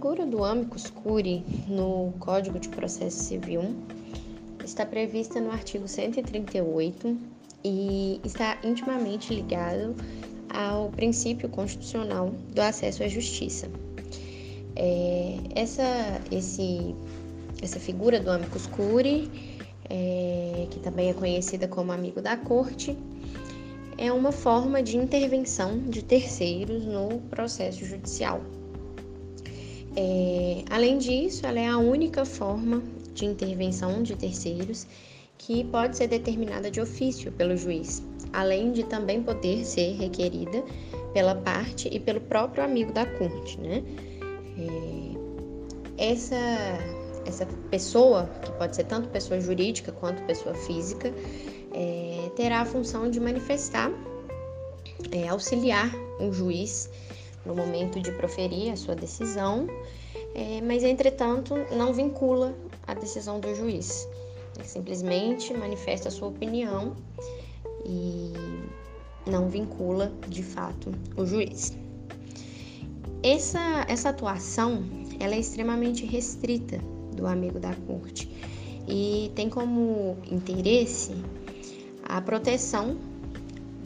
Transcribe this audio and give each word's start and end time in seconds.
figura 0.00 0.24
do 0.24 0.42
amicus 0.42 0.88
curiae 0.88 1.44
no 1.68 2.14
Código 2.20 2.58
de 2.58 2.70
Processo 2.70 3.22
Civil 3.22 3.76
está 4.64 4.86
prevista 4.86 5.38
no 5.42 5.50
artigo 5.50 5.86
138 5.86 7.18
e 7.62 8.18
está 8.24 8.56
intimamente 8.64 9.34
ligado 9.34 9.94
ao 10.48 10.88
princípio 10.88 11.50
constitucional 11.50 12.32
do 12.54 12.62
acesso 12.62 13.02
à 13.02 13.08
justiça. 13.08 13.68
É, 14.74 15.36
essa, 15.54 16.18
esse, 16.32 16.94
essa 17.60 17.78
figura 17.78 18.18
do 18.18 18.30
amicus 18.30 18.66
curiae, 18.68 19.30
é, 19.90 20.66
que 20.70 20.80
também 20.80 21.10
é 21.10 21.12
conhecida 21.12 21.68
como 21.68 21.92
amigo 21.92 22.22
da 22.22 22.38
corte, 22.38 22.96
é 23.98 24.10
uma 24.10 24.32
forma 24.32 24.82
de 24.82 24.96
intervenção 24.96 25.78
de 25.78 26.02
terceiros 26.02 26.86
no 26.86 27.20
processo 27.28 27.84
judicial. 27.84 28.40
É, 29.96 30.64
além 30.70 30.98
disso, 30.98 31.46
ela 31.46 31.58
é 31.58 31.66
a 31.66 31.78
única 31.78 32.24
forma 32.24 32.82
de 33.12 33.24
intervenção 33.24 34.02
de 34.02 34.14
terceiros 34.16 34.86
que 35.36 35.64
pode 35.64 35.96
ser 35.96 36.06
determinada 36.06 36.70
de 36.70 36.80
ofício 36.80 37.32
pelo 37.32 37.56
juiz, 37.56 38.02
além 38.32 38.72
de 38.72 38.84
também 38.84 39.22
poder 39.22 39.64
ser 39.64 39.96
requerida 39.96 40.62
pela 41.12 41.34
parte 41.34 41.88
e 41.90 41.98
pelo 41.98 42.20
próprio 42.20 42.62
amigo 42.62 42.92
da 42.92 43.06
corte, 43.06 43.58
né? 43.58 43.82
É, 44.58 46.10
essa 46.10 46.36
essa 47.26 47.46
pessoa, 47.70 48.28
que 48.42 48.50
pode 48.52 48.76
ser 48.76 48.84
tanto 48.84 49.08
pessoa 49.08 49.40
jurídica 49.40 49.92
quanto 49.92 50.22
pessoa 50.24 50.54
física, 50.54 51.12
é, 51.72 52.30
terá 52.34 52.60
a 52.60 52.64
função 52.64 53.10
de 53.10 53.20
manifestar, 53.20 53.90
é, 55.12 55.28
auxiliar 55.28 55.90
um 56.18 56.32
juiz 56.32 56.90
no 57.44 57.54
momento 57.54 58.00
de 58.00 58.12
proferir 58.12 58.72
a 58.72 58.76
sua 58.76 58.94
decisão, 58.94 59.66
é, 60.34 60.60
mas 60.60 60.82
entretanto 60.84 61.54
não 61.76 61.92
vincula 61.92 62.54
a 62.86 62.94
decisão 62.94 63.40
do 63.40 63.54
juiz. 63.54 64.08
Ele 64.56 64.66
simplesmente 64.66 65.54
manifesta 65.54 66.08
a 66.08 66.10
sua 66.10 66.28
opinião 66.28 66.96
e 67.84 68.32
não 69.26 69.48
vincula 69.48 70.12
de 70.28 70.42
fato 70.42 70.92
o 71.16 71.24
juiz. 71.24 71.76
Essa, 73.22 73.84
essa 73.88 74.08
atuação 74.10 74.82
ela 75.18 75.34
é 75.34 75.38
extremamente 75.38 76.06
restrita 76.06 76.78
do 77.14 77.26
amigo 77.26 77.58
da 77.58 77.74
corte 77.86 78.30
e 78.88 79.30
tem 79.34 79.48
como 79.48 80.16
interesse 80.30 81.14
a 82.04 82.20
proteção 82.20 82.96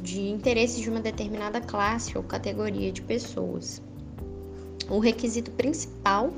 de 0.05 0.21
interesses 0.21 0.79
de 0.79 0.91
uma 0.91 1.01
determinada 1.01 1.63
classe 1.63 2.17
ou 2.17 2.23
categoria 2.23 2.93
de 2.93 3.01
pessoas. 3.01 3.83
O 4.91 4.99
requisito 4.99 5.51
principal 5.53 6.31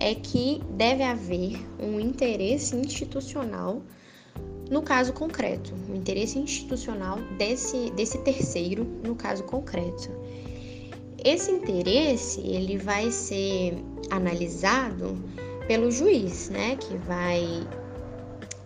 é 0.00 0.14
que 0.14 0.62
deve 0.70 1.02
haver 1.02 1.60
um 1.78 2.00
interesse 2.00 2.74
institucional 2.74 3.82
no 4.70 4.80
caso 4.80 5.12
concreto, 5.12 5.74
o 5.86 5.92
um 5.92 5.96
interesse 5.96 6.38
institucional 6.38 7.18
desse, 7.36 7.90
desse 7.90 8.16
terceiro 8.22 8.84
no 9.04 9.14
caso 9.14 9.44
concreto. 9.44 10.10
Esse 11.22 11.50
interesse 11.50 12.40
ele 12.40 12.78
vai 12.78 13.10
ser 13.10 13.76
analisado 14.10 15.22
pelo 15.68 15.90
juiz, 15.90 16.48
né, 16.48 16.76
que 16.76 16.96
vai 16.96 17.68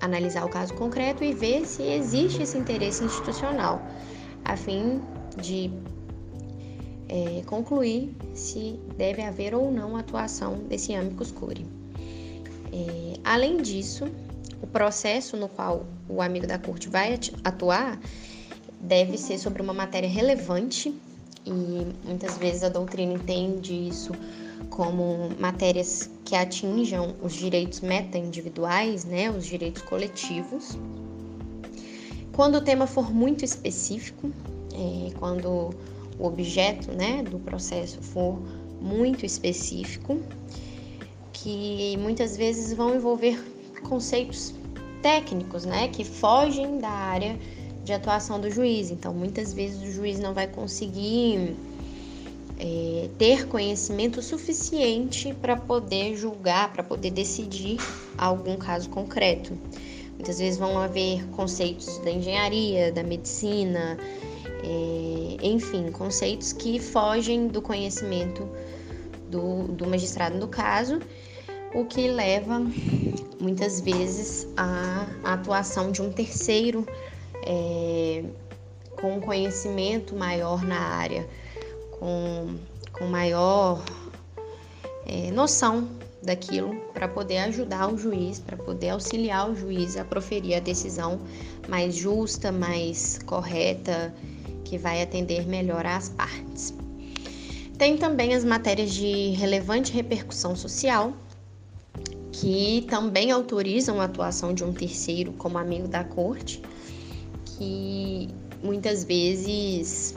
analisar 0.06 0.44
o 0.44 0.48
caso 0.48 0.72
concreto 0.74 1.22
e 1.22 1.32
ver 1.32 1.66
se 1.66 1.82
existe 1.82 2.42
esse 2.42 2.56
interesse 2.56 3.04
institucional, 3.04 3.82
a 4.44 4.56
fim 4.56 5.00
de 5.40 5.70
é, 7.08 7.42
concluir 7.46 8.14
se 8.34 8.80
deve 8.96 9.22
haver 9.22 9.54
ou 9.54 9.70
não 9.70 9.96
atuação 9.96 10.58
desse 10.68 10.94
amicus 10.94 11.30
curiae. 11.30 11.66
É, 12.72 13.20
além 13.24 13.58
disso, 13.58 14.04
o 14.62 14.66
processo 14.66 15.36
no 15.36 15.48
qual 15.48 15.86
o 16.08 16.22
amigo 16.22 16.46
da 16.46 16.58
corte 16.58 16.88
vai 16.88 17.18
atuar 17.44 17.98
deve 18.80 19.16
ser 19.18 19.38
sobre 19.38 19.62
uma 19.62 19.72
matéria 19.72 20.08
relevante 20.08 20.94
e 21.44 21.86
muitas 22.04 22.36
vezes 22.38 22.62
a 22.64 22.68
doutrina 22.68 23.14
entende 23.14 23.72
isso 23.88 24.12
como 24.70 25.30
matérias 25.38 26.10
que 26.24 26.34
atinjam 26.34 27.14
os 27.22 27.32
direitos 27.34 27.80
meta-individuais, 27.80 29.04
né, 29.04 29.30
os 29.30 29.46
direitos 29.46 29.82
coletivos. 29.82 30.76
Quando 32.32 32.56
o 32.56 32.60
tema 32.60 32.86
for 32.86 33.12
muito 33.12 33.44
específico, 33.44 34.30
é, 34.74 35.10
quando 35.18 35.70
o 36.18 36.26
objeto 36.26 36.92
né, 36.92 37.22
do 37.22 37.38
processo 37.38 38.00
for 38.02 38.38
muito 38.80 39.24
específico, 39.24 40.20
que 41.32 41.96
muitas 41.98 42.36
vezes 42.36 42.72
vão 42.72 42.94
envolver 42.94 43.42
conceitos 43.88 44.54
técnicos, 45.02 45.64
né, 45.64 45.88
que 45.88 46.04
fogem 46.04 46.78
da 46.78 46.90
área 46.90 47.38
de 47.84 47.92
atuação 47.92 48.40
do 48.40 48.50
juiz. 48.50 48.90
Então, 48.90 49.14
muitas 49.14 49.52
vezes 49.52 49.80
o 49.80 49.90
juiz 49.90 50.18
não 50.18 50.34
vai 50.34 50.46
conseguir 50.46 51.56
é, 52.58 53.08
ter 53.18 53.46
conhecimento 53.48 54.22
suficiente 54.22 55.34
para 55.34 55.56
poder 55.56 56.16
julgar, 56.16 56.72
para 56.72 56.82
poder 56.82 57.10
decidir 57.10 57.78
algum 58.16 58.56
caso 58.56 58.88
concreto. 58.88 59.56
Muitas 60.14 60.38
vezes 60.38 60.58
vão 60.58 60.78
haver 60.78 61.24
conceitos 61.28 61.98
da 61.98 62.10
engenharia, 62.10 62.90
da 62.90 63.02
medicina, 63.02 63.98
é, 64.62 65.46
enfim, 65.46 65.90
conceitos 65.92 66.52
que 66.52 66.80
fogem 66.80 67.48
do 67.48 67.60
conhecimento 67.60 68.48
do, 69.28 69.64
do 69.68 69.86
magistrado 69.86 70.38
no 70.38 70.48
caso, 70.48 71.00
o 71.74 71.84
que 71.84 72.08
leva 72.08 72.62
muitas 73.38 73.80
vezes 73.80 74.48
à, 74.56 75.06
atuação 75.22 75.92
de 75.92 76.00
um 76.00 76.10
terceiro 76.10 76.86
é, 77.42 78.24
com 78.98 79.20
conhecimento 79.20 80.16
maior 80.16 80.64
na 80.64 80.78
área 80.78 81.28
com, 81.98 82.56
com 82.92 83.06
maior 83.06 83.82
é, 85.06 85.30
noção 85.30 85.88
daquilo 86.22 86.74
para 86.92 87.06
poder 87.06 87.38
ajudar 87.38 87.92
o 87.92 87.96
juiz, 87.96 88.38
para 88.40 88.56
poder 88.56 88.90
auxiliar 88.90 89.50
o 89.50 89.54
juiz 89.54 89.96
a 89.96 90.04
proferir 90.04 90.56
a 90.56 90.60
decisão 90.60 91.20
mais 91.68 91.94
justa, 91.94 92.50
mais 92.50 93.18
correta, 93.24 94.12
que 94.64 94.76
vai 94.76 95.02
atender 95.02 95.46
melhor 95.46 95.86
às 95.86 96.08
partes. 96.08 96.74
Tem 97.78 97.96
também 97.96 98.34
as 98.34 98.44
matérias 98.44 98.92
de 98.92 99.30
relevante 99.30 99.92
repercussão 99.92 100.56
social, 100.56 101.12
que 102.32 102.86
também 102.90 103.30
autorizam 103.30 104.00
a 104.00 104.04
atuação 104.04 104.52
de 104.52 104.64
um 104.64 104.72
terceiro 104.72 105.32
como 105.34 105.58
amigo 105.58 105.86
da 105.86 106.02
corte, 106.02 106.60
que 107.44 108.28
muitas 108.62 109.04
vezes 109.04 110.14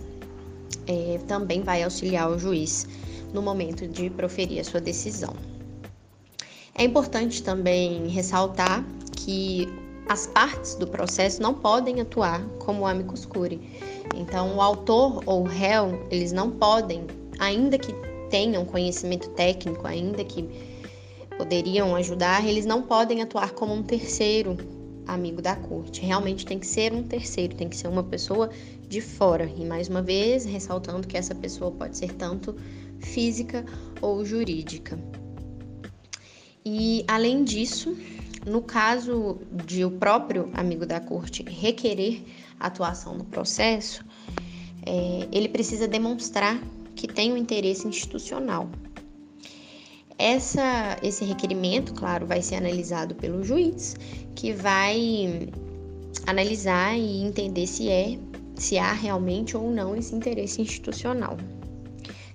é, 0.88 1.20
também 1.28 1.62
vai 1.62 1.84
auxiliar 1.84 2.30
o 2.30 2.38
juiz 2.38 2.88
no 3.34 3.42
momento 3.42 3.88
de 3.88 4.10
proferir 4.10 4.60
a 4.60 4.64
sua 4.64 4.82
decisão. 4.82 5.34
É 6.76 6.84
importante 6.84 7.44
também 7.44 8.08
ressaltar 8.08 8.86
que 9.16 9.68
as 10.08 10.26
partes 10.26 10.76
do 10.76 10.88
processo 10.88 11.42
não 11.42 11.54
podem 11.54 12.02
atuar 12.02 12.42
como 12.58 12.88
amicus 12.88 13.26
curiae. 13.26 13.62
Então, 14.16 14.56
o 14.56 14.62
autor 14.62 15.22
ou 15.26 15.42
o 15.42 15.48
réu, 15.48 16.08
eles 16.10 16.32
não 16.32 16.50
podem, 16.50 17.06
ainda 17.38 17.78
que 17.78 17.94
tenham 18.30 18.66
conhecimento 18.66 19.30
técnico, 19.32 19.86
ainda 19.86 20.24
que 20.24 20.50
poderiam 21.38 21.96
ajudar, 21.96 22.46
eles 22.48 22.66
não 22.66 22.82
podem 22.82 23.22
atuar 23.22 23.52
como 23.52 23.74
um 23.74 23.84
terceiro 23.84 24.58
amigo 25.14 25.42
da 25.42 25.56
corte. 25.56 26.02
Realmente 26.02 26.46
tem 26.46 26.60
que 26.60 26.68
ser 26.68 26.94
um 26.94 27.04
terceiro, 27.04 27.56
tem 27.56 27.68
que 27.68 27.76
ser 27.76 27.88
uma 27.88 28.04
pessoa 28.04 28.50
de 28.88 29.02
fora. 29.02 29.52
E 29.56 29.66
mais 29.66 29.88
uma 29.88 30.02
vez, 30.02 30.46
ressaltando 30.46 31.08
que 31.08 31.18
essa 31.18 31.36
pessoa 31.36 31.72
pode 31.72 31.98
ser 31.98 32.14
tanto 32.14 32.56
física 33.00 33.66
ou 34.02 34.24
jurídica. 34.24 35.00
E 36.66 37.04
além 37.08 37.44
disso, 37.44 37.98
no 38.46 38.62
caso 38.62 39.40
de 39.66 39.84
o 39.84 39.92
próprio 39.92 40.50
amigo 40.54 40.86
da 40.86 41.00
corte 41.00 41.44
requerer 41.44 42.22
atuação 42.60 43.16
no 43.16 43.26
processo, 43.26 44.04
é, 44.86 45.28
ele 45.32 45.50
precisa 45.50 45.88
demonstrar 45.88 46.62
que 46.96 47.08
tem 47.08 47.32
um 47.32 47.38
interesse 47.38 47.88
institucional. 47.88 48.70
Essa, 50.20 50.98
esse 51.02 51.24
requerimento, 51.24 51.94
claro, 51.94 52.28
vai 52.28 52.42
ser 52.42 52.56
analisado 52.56 53.16
pelo 53.16 53.42
juiz, 53.42 53.96
que 54.36 54.52
vai 54.52 55.50
analisar 56.28 56.98
e 56.98 57.24
entender 57.24 57.66
se 57.66 57.90
é 57.90 58.20
se 58.56 58.78
há 58.78 58.92
realmente 58.92 59.56
ou 59.56 59.72
não 59.72 59.96
esse 59.96 60.14
interesse 60.14 60.62
institucional. 60.62 61.38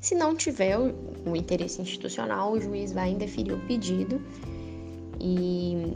Se 0.00 0.14
não 0.14 0.34
tiver 0.34 0.78
o, 0.78 0.94
o 1.26 1.36
interesse 1.36 1.80
institucional, 1.80 2.52
o 2.52 2.60
juiz 2.60 2.92
vai 2.92 3.10
indeferir 3.10 3.52
o 3.52 3.60
pedido 3.66 4.20
e 5.20 5.94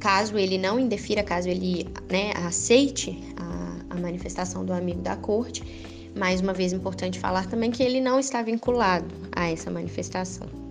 caso 0.00 0.36
ele 0.36 0.58
não 0.58 0.78
indefira, 0.78 1.22
caso 1.22 1.48
ele 1.48 1.86
né, 2.10 2.32
aceite 2.44 3.16
a, 3.36 3.94
a 3.94 4.00
manifestação 4.00 4.64
do 4.64 4.72
amigo 4.72 5.00
da 5.00 5.16
corte, 5.16 5.62
mais 6.16 6.40
uma 6.40 6.52
vez 6.52 6.72
importante 6.72 7.18
falar 7.18 7.48
também 7.48 7.70
que 7.70 7.82
ele 7.82 8.00
não 8.00 8.18
está 8.18 8.42
vinculado 8.42 9.06
a 9.30 9.48
essa 9.48 9.70
manifestação. 9.70 10.61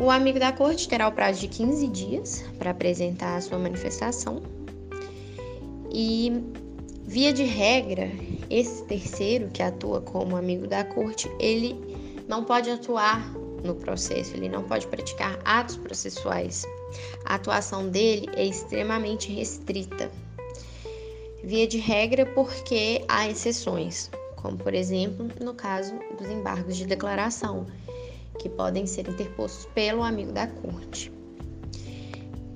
O 0.00 0.10
amigo 0.10 0.38
da 0.38 0.50
corte 0.50 0.88
terá 0.88 1.06
o 1.08 1.12
prazo 1.12 1.40
de 1.40 1.48
15 1.48 1.86
dias 1.88 2.42
para 2.58 2.70
apresentar 2.70 3.36
a 3.36 3.40
sua 3.42 3.58
manifestação. 3.58 4.42
E, 5.92 6.42
via 7.04 7.34
de 7.34 7.44
regra, 7.44 8.10
esse 8.48 8.82
terceiro 8.84 9.50
que 9.52 9.62
atua 9.62 10.00
como 10.00 10.38
amigo 10.38 10.66
da 10.66 10.84
corte, 10.84 11.30
ele 11.38 11.76
não 12.26 12.44
pode 12.44 12.70
atuar 12.70 13.30
no 13.62 13.74
processo, 13.74 14.34
ele 14.34 14.48
não 14.48 14.62
pode 14.62 14.86
praticar 14.86 15.38
atos 15.44 15.76
processuais. 15.76 16.64
A 17.26 17.34
atuação 17.34 17.90
dele 17.90 18.26
é 18.36 18.46
extremamente 18.46 19.30
restrita. 19.30 20.10
Via 21.44 21.66
de 21.66 21.76
regra, 21.76 22.24
porque 22.24 23.04
há 23.06 23.28
exceções, 23.28 24.10
como 24.36 24.56
por 24.56 24.72
exemplo 24.72 25.28
no 25.44 25.52
caso 25.52 25.94
dos 26.18 26.30
embargos 26.30 26.78
de 26.78 26.86
declaração, 26.86 27.66
que 28.40 28.48
podem 28.48 28.86
ser 28.86 29.06
interpostos 29.06 29.66
pelo 29.74 30.02
amigo 30.02 30.32
da 30.32 30.46
corte. 30.46 31.12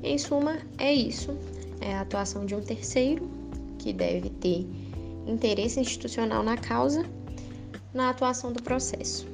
Em 0.02 0.18
suma, 0.18 0.58
é 0.78 0.92
isso: 0.92 1.36
é 1.80 1.94
a 1.94 2.00
atuação 2.00 2.46
de 2.46 2.54
um 2.54 2.60
terceiro 2.60 3.30
que 3.78 3.92
deve 3.92 4.30
ter 4.30 4.66
interesse 5.26 5.78
institucional 5.78 6.42
na 6.42 6.56
causa 6.56 7.04
na 7.92 8.10
atuação 8.10 8.52
do 8.52 8.62
processo. 8.62 9.33